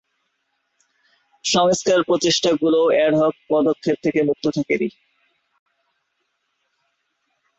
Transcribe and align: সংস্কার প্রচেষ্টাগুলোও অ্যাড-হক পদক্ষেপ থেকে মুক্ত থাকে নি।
সংস্কার 1.45 1.99
প্রচেষ্টাগুলোও 2.07 2.87
অ্যাড-হক 2.93 3.35
পদক্ষেপ 3.49 3.97
থেকে 4.03 4.19
মুক্ত 4.23 4.45
থাকে 4.55 4.75
নি। 4.81 4.89